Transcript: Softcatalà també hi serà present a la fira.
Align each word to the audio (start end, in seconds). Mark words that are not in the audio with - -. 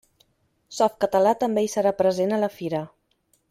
Softcatalà 0.77 1.35
també 1.45 1.65
hi 1.67 1.71
serà 1.75 1.93
present 2.01 2.35
a 2.39 2.43
la 2.45 2.53
fira. 2.57 2.83